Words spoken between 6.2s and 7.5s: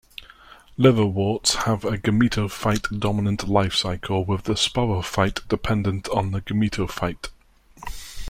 the gametophyte.